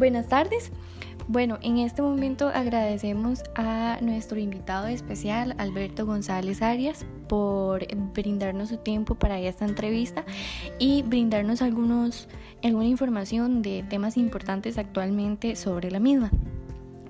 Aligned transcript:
Buenas 0.00 0.28
tardes. 0.28 0.72
Bueno, 1.28 1.58
en 1.60 1.76
este 1.76 2.00
momento 2.00 2.48
agradecemos 2.48 3.42
a 3.54 3.98
nuestro 4.00 4.38
invitado 4.38 4.86
especial, 4.86 5.54
Alberto 5.58 6.06
González 6.06 6.62
Arias, 6.62 7.04
por 7.28 7.86
brindarnos 8.14 8.70
su 8.70 8.78
tiempo 8.78 9.16
para 9.16 9.38
esta 9.38 9.66
entrevista 9.66 10.24
y 10.78 11.02
brindarnos 11.02 11.60
alguna 11.60 12.08
información 12.62 13.60
de 13.60 13.84
temas 13.90 14.16
importantes 14.16 14.78
actualmente 14.78 15.54
sobre 15.54 15.90
la 15.90 16.00
misma. 16.00 16.30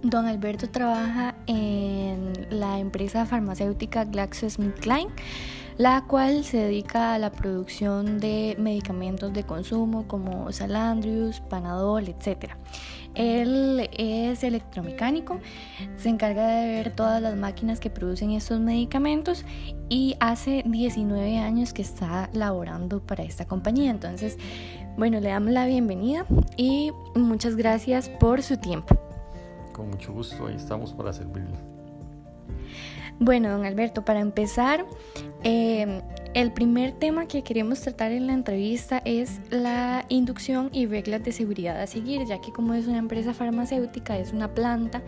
Don 0.03 0.27
Alberto 0.27 0.69
trabaja 0.69 1.37
en 1.47 2.33
la 2.51 2.81
empresa 2.81 3.25
farmacéutica 3.25 4.05
GlaxoSmithKline, 4.05 5.11
la 5.81 6.03
cual 6.03 6.45
se 6.45 6.59
dedica 6.59 7.15
a 7.15 7.19
la 7.19 7.33
producción 7.33 8.21
de 8.21 8.55
medicamentos 8.59 9.33
de 9.33 9.45
consumo 9.45 10.07
como 10.07 10.53
Salandrius, 10.53 11.41
Panadol, 11.41 12.07
etc. 12.07 12.51
Él 13.15 13.89
es 13.97 14.45
electromecánico, 14.45 15.41
se 15.97 16.11
encarga 16.11 16.49
de 16.49 16.67
ver 16.67 16.95
todas 16.95 17.23
las 17.23 17.35
máquinas 17.35 17.81
que 17.81 17.89
producen 17.89 18.33
estos 18.33 18.61
medicamentos 18.61 19.47
y 19.89 20.17
hace 20.21 20.65
19 20.67 21.39
años 21.39 21.73
que 21.73 21.81
está 21.81 22.29
laborando 22.35 23.01
para 23.01 23.23
esta 23.23 23.47
compañía. 23.47 23.91
Entonces, 23.91 24.37
bueno, 24.99 25.19
le 25.19 25.31
damos 25.31 25.53
la 25.53 25.65
bienvenida 25.65 26.27
y 26.59 26.93
muchas 27.15 27.57
gracias 27.57 28.11
por 28.11 28.43
su 28.43 28.59
tiempo. 28.59 28.99
Con 29.73 29.89
mucho 29.89 30.13
gusto, 30.13 30.47
ahí 30.47 30.57
estamos 30.57 30.93
para 30.93 31.11
servirle. 31.15 31.70
Bueno, 33.23 33.51
don 33.51 33.67
Alberto, 33.67 34.03
para 34.03 34.21
empezar, 34.21 34.87
eh, 35.45 36.01
el 36.33 36.53
primer 36.53 36.93
tema 36.93 37.27
que 37.27 37.43
queremos 37.43 37.83
tratar 37.83 38.13
en 38.13 38.27
la 38.27 38.33
entrevista 38.33 39.03
es 39.05 39.43
la 39.51 40.07
inducción 40.09 40.71
y 40.73 40.87
reglas 40.87 41.23
de 41.23 41.33
seguridad 41.33 41.79
a 41.79 41.87
seguir, 41.87 42.25
ya 42.25 42.41
que 42.41 42.51
como 42.51 42.73
es 42.73 42.87
una 42.87 42.97
empresa 42.97 43.35
farmacéutica, 43.35 44.19
es 44.19 44.33
una 44.33 44.55
planta, 44.55 45.03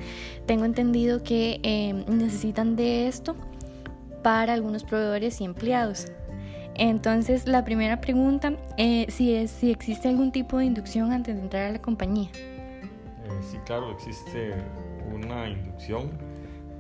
tengo 0.45 0.67
entendido 0.67 1.23
que 1.23 1.59
eh, 1.63 2.05
necesitan 2.07 2.77
de 2.77 3.09
esto 3.09 3.35
para 4.23 4.53
algunos 4.53 4.85
proveedores 4.85 5.41
y 5.41 5.45
empleados. 5.45 6.13
Entonces, 6.75 7.47
la 7.47 7.65
primera 7.65 8.03
pregunta 8.03 8.59
eh, 8.77 9.07
si 9.09 9.35
es 9.35 9.51
si 9.51 9.71
existe 9.71 10.09
algún 10.09 10.33
tipo 10.33 10.59
de 10.59 10.67
inducción 10.67 11.13
antes 11.13 11.35
de 11.35 11.41
entrar 11.41 11.71
a 11.71 11.73
la 11.73 11.81
compañía. 11.81 12.29
Sí, 13.41 13.57
claro, 13.65 13.91
existe 13.93 14.55
una 15.15 15.49
inducción 15.49 16.11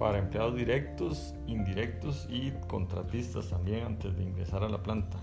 para 0.02 0.18
empleados 0.18 0.56
directos, 0.56 1.32
indirectos 1.46 2.26
y 2.28 2.50
contratistas 2.66 3.50
también 3.50 3.84
antes 3.84 4.16
de 4.16 4.24
ingresar 4.24 4.64
a 4.64 4.68
la 4.68 4.82
planta. 4.82 5.16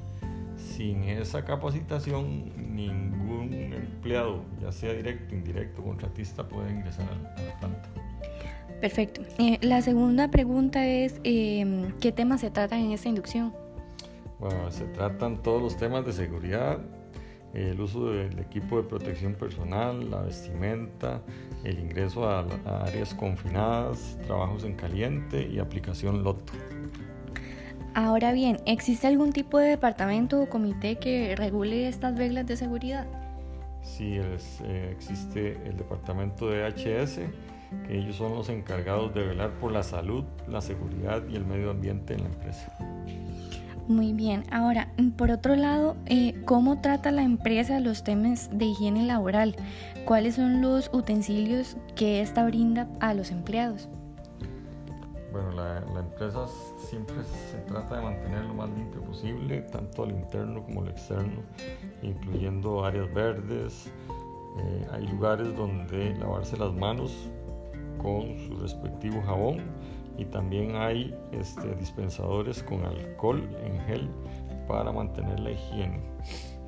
Sin 0.55 1.03
esa 1.03 1.43
capacitación, 1.43 2.53
ningún 2.55 3.51
empleado, 3.51 4.41
ya 4.61 4.71
sea 4.71 4.93
directo, 4.93 5.35
indirecto, 5.35 5.83
contratista, 5.83 6.47
puede 6.47 6.71
ingresar 6.71 7.09
a 7.09 7.41
la 7.41 7.59
planta. 7.59 7.89
Perfecto. 8.79 9.21
Eh, 9.37 9.57
la 9.61 9.81
segunda 9.81 10.31
pregunta 10.31 10.87
es, 10.87 11.19
eh, 11.25 11.91
¿qué 11.99 12.13
temas 12.13 12.39
se 12.39 12.49
tratan 12.49 12.79
en 12.79 12.91
esta 12.93 13.09
inducción? 13.09 13.53
Bueno, 14.39 14.71
se 14.71 14.85
tratan 14.85 15.43
todos 15.43 15.61
los 15.61 15.75
temas 15.75 16.05
de 16.05 16.13
seguridad, 16.13 16.79
el 17.53 17.79
uso 17.79 18.11
del 18.11 18.37
equipo 18.39 18.77
de 18.77 18.83
protección 18.83 19.33
personal, 19.33 20.09
la 20.09 20.21
vestimenta, 20.21 21.21
el 21.63 21.79
ingreso 21.79 22.29
a, 22.29 22.45
áreas 22.85 23.13
confinadas, 23.13 24.17
trabajos 24.25 24.63
en 24.63 24.75
caliente 24.75 25.47
y 25.47 25.59
aplicación 25.59 26.23
LOTO. 26.23 26.53
Ahora 27.95 28.31
bien, 28.33 28.59
¿existe 28.65 29.07
algún 29.07 29.33
tipo 29.33 29.57
de 29.57 29.69
departamento 29.69 30.41
o 30.41 30.49
comité 30.49 30.97
que 30.97 31.35
regule 31.35 31.87
estas 31.87 32.17
reglas 32.17 32.45
de 32.45 32.55
seguridad? 32.55 33.07
Sí, 33.81 34.17
eh, 34.17 34.91
existe 34.91 35.57
el 35.65 35.75
departamento 35.75 36.49
de 36.49 36.67
HS, 36.67 37.21
que 37.87 37.97
ellos 37.97 38.15
son 38.15 38.35
los 38.35 38.49
encargados 38.49 39.13
de 39.13 39.25
velar 39.25 39.51
por 39.59 39.71
la 39.71 39.83
salud, 39.83 40.23
la 40.47 40.61
seguridad 40.61 41.23
y 41.27 41.35
el 41.35 41.45
medio 41.45 41.71
ambiente 41.71 42.13
en 42.13 42.23
la 42.23 42.29
empresa. 42.29 42.77
Muy 43.89 44.13
bien, 44.13 44.43
ahora, 44.51 44.93
por 45.17 45.31
otro 45.31 45.55
lado, 45.55 45.97
eh, 46.05 46.39
¿cómo 46.45 46.79
trata 46.79 47.09
la 47.09 47.23
empresa 47.23 47.79
los 47.79 48.03
temas 48.03 48.47
de 48.53 48.65
higiene 48.65 49.01
laboral? 49.01 49.55
¿Cuáles 50.05 50.35
son 50.35 50.61
los 50.61 50.91
utensilios 50.93 51.75
que 51.95 52.21
esta 52.21 52.45
brinda 52.45 52.87
a 52.99 53.15
los 53.15 53.31
empleados? 53.31 53.89
Bueno, 55.31 55.53
la, 55.53 55.79
empresa 55.99 56.45
siempre 56.77 57.15
se 57.23 57.57
trata 57.61 57.95
de 57.95 58.03
mantener 58.03 58.45
lo 58.45 58.53
más 58.53 58.69
limpio 58.69 59.01
posible, 59.01 59.61
tanto 59.61 60.03
al 60.03 60.11
interno 60.11 60.63
como 60.63 60.83
al 60.83 60.89
externo, 60.89 61.41
incluyendo 62.03 62.85
áreas 62.85 63.11
verdes. 63.11 63.91
Eh, 64.59 64.87
hay 64.91 65.07
lugares 65.07 65.57
donde 65.57 66.13
lavarse 66.19 66.57
las 66.57 66.73
manos 66.75 67.27
con 67.97 68.37
su 68.37 68.55
respectivo 68.61 69.19
jabón 69.23 69.63
y 70.19 70.25
también 70.25 70.75
hay 70.75 71.15
este, 71.31 71.73
dispensadores 71.75 72.61
con 72.61 72.83
alcohol 72.83 73.49
en 73.63 73.79
gel 73.85 74.09
para 74.67 74.91
mantener 74.91 75.39
la 75.39 75.51
higiene. 75.51 76.01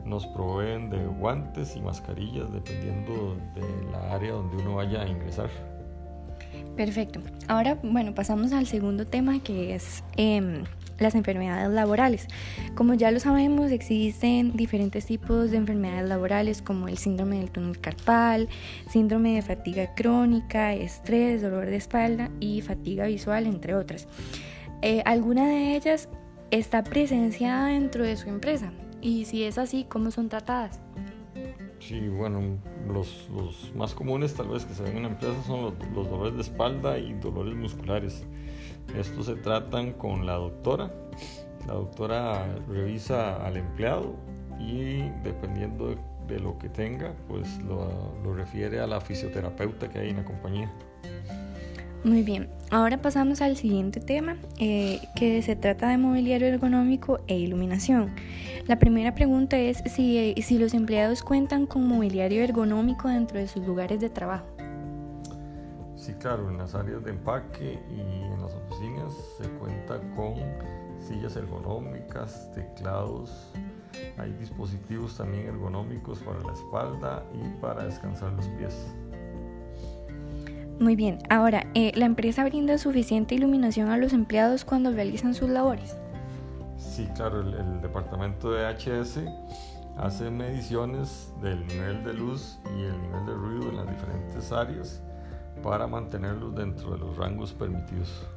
Nos 0.05 0.25
proveen 0.27 0.89
de 0.89 1.05
guantes 1.05 1.75
y 1.75 1.81
mascarillas 1.81 2.51
dependiendo 2.51 3.35
de 3.53 3.91
la 3.91 4.13
área 4.13 4.31
donde 4.31 4.57
uno 4.63 4.75
vaya 4.75 5.01
a 5.01 5.07
ingresar. 5.07 5.49
Perfecto. 6.81 7.21
Ahora, 7.47 7.77
bueno, 7.83 8.15
pasamos 8.15 8.53
al 8.53 8.65
segundo 8.65 9.05
tema 9.05 9.37
que 9.43 9.75
es 9.75 10.03
em, 10.17 10.63
las 10.97 11.13
enfermedades 11.13 11.69
laborales. 11.69 12.25
Como 12.73 12.95
ya 12.95 13.11
lo 13.11 13.19
sabemos, 13.19 13.69
existen 13.69 14.53
diferentes 14.53 15.05
tipos 15.05 15.51
de 15.51 15.57
enfermedades 15.57 16.09
laborales 16.09 16.63
como 16.63 16.87
el 16.87 16.97
síndrome 16.97 17.37
del 17.37 17.51
túnel 17.51 17.79
carpal, 17.79 18.49
síndrome 18.89 19.35
de 19.35 19.43
fatiga 19.43 19.93
crónica, 19.93 20.73
estrés, 20.73 21.43
dolor 21.43 21.67
de 21.67 21.75
espalda 21.75 22.31
y 22.39 22.61
fatiga 22.61 23.05
visual, 23.05 23.45
entre 23.45 23.75
otras. 23.75 24.07
Eh, 24.81 25.03
¿Alguna 25.05 25.45
de 25.45 25.75
ellas 25.75 26.09
está 26.49 26.83
presenciada 26.83 27.67
dentro 27.67 28.03
de 28.03 28.17
su 28.17 28.27
empresa? 28.27 28.71
Y 29.01 29.25
si 29.25 29.43
es 29.43 29.59
así, 29.59 29.85
¿cómo 29.87 30.09
son 30.09 30.29
tratadas? 30.29 30.79
Sí, 31.77 32.07
bueno, 32.09 32.57
los, 32.87 33.71
más 33.75 33.93
comunes 33.93 34.33
tal 34.33 34.49
vez 34.49 34.65
que 34.65 34.73
se 34.73 34.83
ven 34.83 34.97
en 34.97 35.03
la 35.03 35.09
empresa 35.09 35.35
son 35.45 35.61
los, 35.61 35.73
los 35.93 36.09
dolores 36.09 36.35
de 36.35 36.41
espalda 36.41 36.97
y 36.97 37.13
dolores 37.13 37.55
musculares. 37.55 38.23
Estos 38.95 39.27
se 39.27 39.35
tratan 39.35 39.93
con 39.93 40.25
la 40.25 40.33
doctora. 40.33 40.91
La 41.67 41.73
doctora 41.73 42.45
revisa 42.67 43.45
al 43.45 43.57
empleado 43.57 44.15
y 44.59 45.01
dependiendo 45.23 45.95
de, 46.27 46.39
lo 46.39 46.57
que 46.57 46.69
tenga, 46.69 47.13
pues 47.27 47.61
lo, 47.63 48.33
refiere 48.33 48.79
a 48.79 48.87
la 48.87 49.01
fisioterapeuta 49.01 49.89
que 49.89 49.99
hay 49.99 50.09
en 50.09 50.17
la 50.17 50.25
compañía. 50.25 50.71
Muy 52.03 52.23
bien, 52.23 52.49
ahora 52.71 52.99
pasamos 52.99 53.41
al 53.41 53.57
siguiente 53.57 53.99
tema, 53.99 54.37
eh, 54.57 54.99
que 55.15 55.39
se 55.43 55.55
trata 55.55 55.87
de 55.89 55.97
mobiliario 55.99 56.47
ergonómico 56.47 57.19
e 57.27 57.37
iluminación. 57.37 58.15
La 58.65 58.79
primera 58.79 59.13
pregunta 59.13 59.59
es 59.59 59.83
si, 59.85 60.33
si 60.41 60.57
los 60.57 60.73
empleados 60.73 61.21
cuentan 61.21 61.67
con 61.67 61.87
mobiliario 61.87 62.43
ergonómico 62.43 63.07
dentro 63.07 63.37
de 63.37 63.47
sus 63.47 63.65
lugares 63.67 63.99
de 63.99 64.09
trabajo. 64.09 64.47
Sí, 65.95 66.13
claro, 66.13 66.49
en 66.49 66.57
las 66.57 66.73
áreas 66.73 67.03
de 67.03 67.11
empaque 67.11 67.79
y 67.95 67.99
en 67.99 68.41
las 68.41 68.51
oficinas 68.55 69.13
se 69.37 69.47
cuenta 69.59 69.99
con 70.15 70.33
sillas 70.99 71.35
ergonómicas, 71.35 72.51
teclados, 72.55 73.51
hay 74.17 74.31
dispositivos 74.33 75.17
también 75.17 75.45
ergonómicos 75.45 76.17
para 76.19 76.39
la 76.39 76.53
espalda 76.53 77.23
y 77.33 77.61
para 77.61 77.85
descansar 77.85 78.31
los 78.33 78.47
pies. 78.47 78.87
Muy 80.81 80.95
bien, 80.95 81.19
ahora, 81.29 81.67
eh, 81.75 81.91
¿la 81.93 82.05
empresa 82.05 82.43
brinda 82.43 82.79
suficiente 82.79 83.35
iluminación 83.35 83.89
a 83.89 83.97
los 83.97 84.13
empleados 84.13 84.65
cuando 84.65 84.91
realizan 84.91 85.35
sus 85.35 85.47
labores? 85.47 85.95
Sí, 86.75 87.07
claro, 87.15 87.41
el, 87.41 87.53
el 87.53 87.81
departamento 87.83 88.51
de 88.51 88.65
HS 88.65 89.19
hace 89.95 90.31
mediciones 90.31 91.31
del 91.39 91.67
nivel 91.67 92.03
de 92.03 92.15
luz 92.15 92.57
y 92.75 92.81
el 92.81 92.99
nivel 92.99 93.25
de 93.27 93.31
ruido 93.31 93.69
en 93.69 93.75
las 93.75 93.89
diferentes 93.91 94.51
áreas 94.51 95.03
para 95.61 95.85
mantenerlos 95.85 96.55
dentro 96.55 96.93
de 96.93 96.97
los 96.97 97.15
rangos 97.15 97.53
permitidos. 97.53 98.27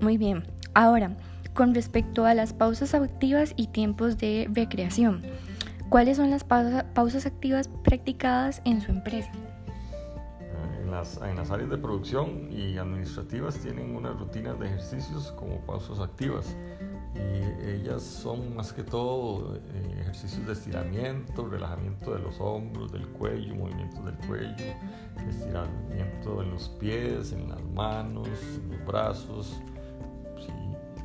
Muy 0.00 0.18
bien. 0.18 0.42
Ahora, 0.74 1.16
con 1.52 1.76
respecto 1.76 2.26
a 2.26 2.34
las 2.34 2.52
pausas 2.52 2.92
activas 2.92 3.52
y 3.54 3.68
tiempos 3.68 4.18
de 4.18 4.50
recreación, 4.52 5.22
¿cuáles 5.90 6.16
son 6.16 6.30
las 6.30 6.42
pausas 6.42 7.24
activas 7.24 7.68
practicadas 7.84 8.62
en 8.64 8.80
su 8.80 8.90
empresa? 8.90 9.30
Las, 11.04 11.20
en 11.20 11.36
las, 11.36 11.50
áreas 11.50 11.68
de 11.68 11.76
producción 11.76 12.50
y 12.50 12.78
administrativas 12.78 13.58
tienen 13.58 13.94
unas 13.94 14.18
rutinas 14.18 14.58
de 14.58 14.68
ejercicios 14.68 15.32
como 15.32 15.60
pausas 15.66 16.00
activas 16.00 16.56
y 17.14 17.68
ellas 17.68 18.02
son 18.02 18.56
más 18.56 18.72
que 18.72 18.82
todo 18.82 19.54
eh, 19.54 19.98
ejercicios 20.00 20.46
de 20.46 20.54
estiramiento, 20.54 21.46
relajamiento 21.46 22.14
de 22.14 22.20
los 22.20 22.40
hombros, 22.40 22.90
del 22.90 23.06
cuello, 23.08 23.54
movimientos 23.54 24.02
del 24.02 24.16
cuello, 24.26 24.64
estiramiento 25.28 26.40
en 26.40 26.50
los 26.52 26.70
pies, 26.70 27.32
en 27.32 27.50
las 27.50 27.62
manos, 27.62 28.26
en 28.56 28.70
los 28.70 28.86
brazos. 28.86 29.60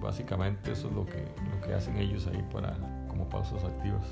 básicamente 0.01 0.71
eso 0.71 0.87
es 0.87 0.93
lo 0.93 1.05
que, 1.05 1.27
lo 1.53 1.59
que 1.67 1.73
hacen 1.73 1.97
ellos 1.97 2.25
ahí 2.27 2.41
para, 2.53 2.77
como 3.09 3.27
pausas 3.27 3.61
activas. 3.65 4.07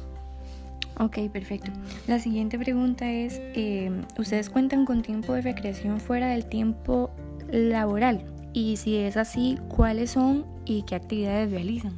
Ok, 1.00 1.30
perfecto. 1.32 1.72
La 2.08 2.18
siguiente 2.18 2.58
pregunta 2.58 3.10
es, 3.12 3.40
eh, 3.40 3.92
¿ustedes 4.18 4.50
cuentan 4.50 4.86
con 4.86 5.04
tiempo 5.04 5.34
de 5.34 5.42
recreación 5.42 6.00
fuera 6.00 6.30
del 6.30 6.46
tiempo 6.46 7.12
laboral? 7.52 8.26
Y 8.54 8.78
si 8.78 8.98
es 8.98 9.16
así, 9.16 9.60
¿cuáles 9.68 10.12
son 10.12 10.46
y 10.66 10.82
qué 10.84 10.96
actividades 10.96 11.52
realizan? 11.52 11.94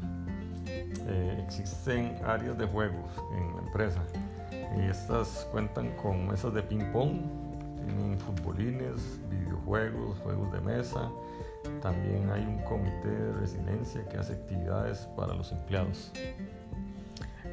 Eh, 0.68 1.42
existen 1.46 2.16
áreas 2.26 2.58
de 2.58 2.66
juegos 2.66 3.12
en 3.38 3.56
la 3.56 3.62
empresa 3.64 4.02
y 4.78 4.90
estas 4.90 5.48
cuentan 5.52 5.96
con 5.96 6.28
mesas 6.28 6.54
de 6.54 6.62
ping 6.62 6.92
pong, 6.92 7.22
tienen 7.86 8.20
futbolines, 8.20 9.20
videojuegos, 9.30 10.20
juegos 10.20 10.52
de 10.52 10.62
mesa. 10.62 11.10
También 11.82 12.30
hay 12.32 12.42
un 12.42 12.60
comité 12.64 13.08
de 13.08 13.34
resiliencia 13.34 14.08
que 14.10 14.18
hace 14.18 14.34
actividades 14.34 15.08
para 15.16 15.34
los 15.34 15.52
empleados. 15.52 16.12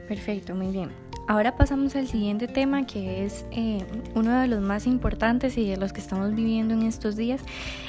Perfecto, 0.08 0.54
muy 0.54 0.72
bien. 0.72 1.05
Ahora 1.28 1.56
pasamos 1.56 1.96
al 1.96 2.06
siguiente 2.06 2.46
tema 2.46 2.86
que 2.86 3.24
es 3.24 3.46
eh, 3.50 3.84
uno 4.14 4.40
de 4.40 4.46
los 4.46 4.60
más 4.60 4.86
importantes 4.86 5.58
y 5.58 5.68
de 5.68 5.76
los 5.76 5.92
que 5.92 6.00
estamos 6.00 6.32
viviendo 6.32 6.72
en 6.72 6.82
estos 6.82 7.16
días. 7.16 7.40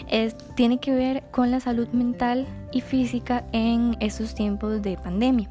Es, 0.07 0.35
tiene 0.55 0.79
que 0.79 0.95
ver 0.95 1.23
con 1.29 1.51
la 1.51 1.59
salud 1.59 1.87
mental 1.89 2.47
y 2.71 2.81
física 2.81 3.45
en 3.51 3.95
estos 3.99 4.33
tiempos 4.33 4.81
de 4.81 4.97
pandemia. 4.97 5.47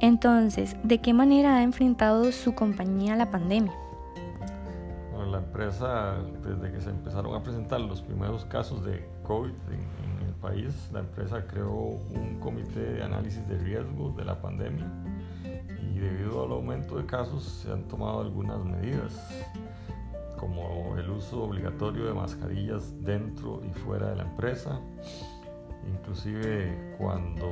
Entonces, 0.00 0.74
¿de 0.84 1.02
qué 1.02 1.12
manera 1.12 1.56
ha 1.56 1.62
enfrentado 1.62 2.32
su 2.32 2.54
compañía 2.54 3.14
la 3.14 3.30
pandemia? 3.30 3.74
Bueno, 5.12 5.32
la 5.32 5.38
empresa, 5.38 6.16
desde 6.42 6.72
que 6.72 6.80
se 6.80 6.88
empezaron 6.88 7.34
a 7.34 7.42
presentar 7.42 7.82
los 7.82 8.00
primeros 8.00 8.46
casos 8.46 8.86
de 8.86 9.06
COVID 9.24 9.50
en, 9.50 10.22
en 10.22 10.28
el 10.28 10.34
país, 10.40 10.88
la 10.90 11.00
empresa 11.00 11.46
creó 11.46 11.74
un 11.74 12.38
comité 12.40 12.80
de 12.80 13.02
análisis 13.02 13.46
de 13.48 13.58
riesgo 13.58 14.14
de 14.16 14.24
la 14.24 14.40
pandemia 14.40 14.86
debido 16.02 16.44
al 16.44 16.52
aumento 16.52 16.96
de 16.96 17.06
casos 17.06 17.44
se 17.44 17.72
han 17.72 17.84
tomado 17.84 18.20
algunas 18.20 18.58
medidas 18.64 19.12
como 20.36 20.96
el 20.98 21.08
uso 21.08 21.44
obligatorio 21.44 22.06
de 22.06 22.14
mascarillas 22.14 22.92
dentro 23.04 23.60
y 23.64 23.72
fuera 23.72 24.08
de 24.08 24.16
la 24.16 24.24
empresa, 24.24 24.80
inclusive 25.86 26.96
cuando 26.98 27.46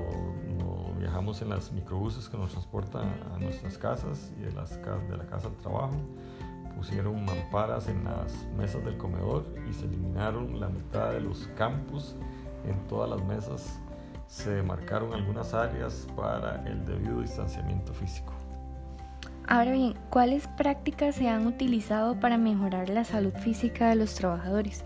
viajamos 0.98 1.40
en 1.42 1.50
las 1.50 1.70
microbuses 1.70 2.28
que 2.28 2.36
nos 2.36 2.50
transportan 2.50 3.14
a 3.32 3.38
nuestras 3.38 3.78
casas 3.78 4.32
y 4.36 4.42
de, 4.42 4.52
la 4.52 5.26
casa 5.26 5.46
al 5.46 5.56
trabajo, 5.58 5.94
pusieron 6.76 7.24
mamparas 7.24 7.88
en 7.88 8.02
las 8.02 8.44
mesas 8.56 8.84
del 8.84 8.96
comedor 8.96 9.46
y 9.68 9.72
se 9.72 9.84
eliminaron 9.84 10.58
la 10.58 10.68
mitad 10.68 11.12
de 11.12 11.20
los 11.20 11.46
campus 11.56 12.16
en 12.66 12.76
todas 12.88 13.08
las 13.08 13.24
mesas 13.24 13.80
se 14.30 14.50
demarcaron 14.50 15.12
algunas 15.12 15.54
áreas 15.54 16.06
para 16.16 16.64
el 16.68 16.84
debido 16.84 17.20
distanciamiento 17.20 17.92
físico. 17.92 18.39
Ahora 19.50 19.72
bien, 19.72 19.94
¿cuáles 20.10 20.46
prácticas 20.46 21.16
se 21.16 21.28
han 21.28 21.44
utilizado 21.44 22.20
para 22.20 22.38
mejorar 22.38 22.88
la 22.88 23.02
salud 23.02 23.32
física 23.32 23.88
de 23.88 23.96
los 23.96 24.14
trabajadores? 24.14 24.84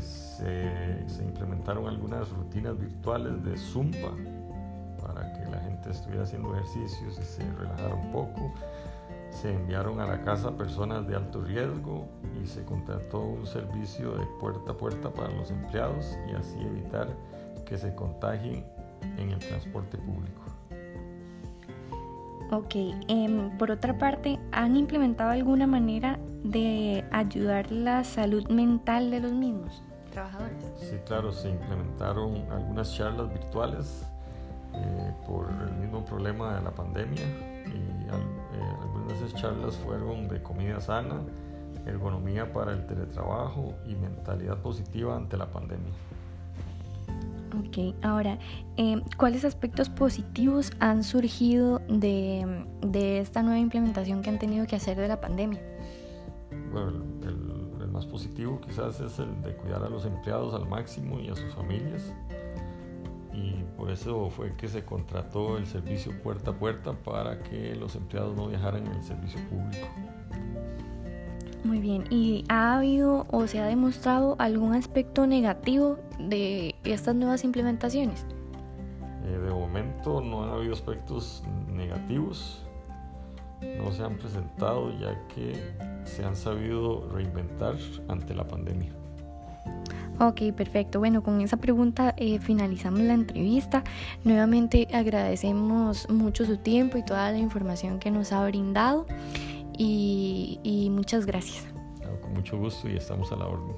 se 0.00 1.22
implementaron 1.22 1.86
algunas 1.86 2.28
rutinas 2.30 2.76
virtuales 2.76 3.42
de 3.44 3.56
Zumba 3.56 4.10
para 5.00 5.32
que 5.32 5.50
la 5.50 5.60
gente 5.60 5.90
estuviera 5.90 6.24
haciendo 6.24 6.54
ejercicios 6.54 7.18
y 7.18 7.24
se 7.24 7.52
relajara 7.52 7.94
un 7.94 8.10
poco. 8.10 8.52
Se 9.30 9.54
enviaron 9.54 10.00
a 10.00 10.06
la 10.06 10.22
casa 10.22 10.56
personas 10.56 11.06
de 11.06 11.14
alto 11.14 11.40
riesgo 11.42 12.08
y 12.42 12.46
se 12.46 12.64
contrató 12.64 13.20
un 13.20 13.46
servicio 13.46 14.12
de 14.16 14.26
puerta 14.40 14.72
a 14.72 14.76
puerta 14.76 15.10
para 15.10 15.30
los 15.30 15.50
empleados 15.50 16.18
y 16.30 16.34
así 16.34 16.58
evitar 16.60 17.08
que 17.64 17.78
se 17.78 17.94
contagien 17.94 18.66
en 19.18 19.30
el 19.30 19.38
transporte 19.38 19.96
público. 19.98 20.42
Ok, 22.52 22.74
em, 23.08 23.56
por 23.56 23.70
otra 23.70 23.96
parte, 23.96 24.38
¿han 24.52 24.76
implementado 24.76 25.30
alguna 25.30 25.66
manera 25.66 26.18
de 26.44 27.02
ayudar 27.10 27.72
la 27.72 28.04
salud 28.04 28.46
mental 28.50 29.10
de 29.10 29.20
los 29.20 29.32
mismos 29.32 29.82
trabajadores? 30.10 30.62
Sí, 30.76 30.96
claro, 31.06 31.32
se 31.32 31.48
implementaron 31.48 32.44
algunas 32.50 32.94
charlas 32.94 33.32
virtuales 33.32 34.06
eh, 34.74 35.14
por 35.26 35.48
el 35.66 35.72
mismo 35.76 36.04
problema 36.04 36.56
de 36.56 36.62
la 36.62 36.72
pandemia 36.72 37.22
y 37.22 38.04
eh, 38.04 38.76
algunas 38.82 39.08
de 39.08 39.26
esas 39.26 39.40
charlas 39.40 39.74
fueron 39.76 40.28
de 40.28 40.42
comida 40.42 40.78
sana, 40.78 41.22
ergonomía 41.86 42.52
para 42.52 42.72
el 42.72 42.86
teletrabajo 42.86 43.72
y 43.86 43.94
mentalidad 43.94 44.58
positiva 44.58 45.16
ante 45.16 45.38
la 45.38 45.46
pandemia. 45.46 45.94
Ok, 47.54 47.94
ahora, 48.02 48.38
em, 48.76 49.02
¿cuáles 49.18 49.44
aspectos 49.44 49.90
positivos 49.90 50.72
han 50.80 51.04
surgido 51.04 51.80
de, 51.88 52.64
esta 53.20 53.42
nueva 53.42 53.58
implementación 53.58 54.22
que 54.22 54.30
han 54.30 54.38
tenido 54.38 54.66
que 54.66 54.76
hacer 54.76 54.96
de 54.96 55.08
la 55.08 55.20
pandemia? 55.20 55.60
Bueno, 56.72 57.04
el, 57.22 57.82
el, 57.82 57.88
más 57.88 58.06
positivo 58.06 58.58
quizás 58.60 59.00
es 59.00 59.18
el 59.18 59.42
de 59.42 59.54
cuidar 59.54 59.82
a 59.82 59.90
los 59.90 60.06
empleados 60.06 60.54
al 60.54 60.66
máximo 60.66 61.20
y 61.20 61.28
a 61.28 61.36
sus 61.36 61.54
familias. 61.54 62.14
Y 63.34 63.64
por 63.76 63.90
eso 63.90 64.30
fue 64.30 64.54
que 64.56 64.68
se 64.68 64.84
contrató 64.84 65.58
el 65.58 65.66
servicio 65.66 66.12
puerta 66.22 66.52
a 66.52 66.54
puerta 66.54 66.92
para 66.92 67.42
que 67.42 67.74
los 67.74 67.96
empleados 67.96 68.34
no 68.34 68.48
viajaran 68.48 68.86
en 68.86 68.92
el 68.92 69.02
servicio 69.02 69.40
público. 69.50 69.86
Muy 71.64 71.78
bien, 71.78 72.04
¿y 72.10 72.44
ha 72.48 72.76
habido 72.76 73.26
o 73.30 73.46
se 73.46 73.60
ha 73.60 73.66
demostrado 73.66 74.34
algún 74.38 74.74
aspecto 74.74 75.26
negativo 75.28 75.96
de 76.18 76.74
estas 76.82 77.14
nuevas 77.14 77.44
implementaciones? 77.44 78.26
Eh, 79.24 79.38
de 79.38 79.50
momento 79.50 80.20
no 80.20 80.42
han 80.42 80.50
habido 80.50 80.72
aspectos 80.72 81.44
negativos, 81.68 82.62
no 83.78 83.92
se 83.92 84.02
han 84.02 84.16
presentado 84.16 84.90
ya 84.98 85.16
que 85.28 85.54
se 86.04 86.24
han 86.24 86.34
sabido 86.34 87.08
reinventar 87.12 87.76
ante 88.08 88.34
la 88.34 88.44
pandemia. 88.44 88.92
Ok, 90.18 90.52
perfecto. 90.56 90.98
Bueno, 90.98 91.22
con 91.22 91.40
esa 91.40 91.56
pregunta 91.56 92.14
eh, 92.16 92.38
finalizamos 92.38 93.00
la 93.00 93.14
entrevista. 93.14 93.82
Nuevamente 94.24 94.86
agradecemos 94.92 96.08
mucho 96.10 96.44
su 96.44 96.58
tiempo 96.58 96.98
y 96.98 97.04
toda 97.04 97.30
la 97.32 97.38
información 97.38 97.98
que 97.98 98.10
nos 98.10 98.32
ha 98.32 98.44
brindado 98.46 99.06
y, 99.82 100.88
muchas 100.90 101.26
gracias. 101.26 101.66
Con 102.20 102.34
mucho 102.34 102.58
gusto 102.58 102.88
y 102.88 102.96
estamos 102.96 103.32
a 103.32 103.36
la 103.36 103.46
orden. 103.46 103.74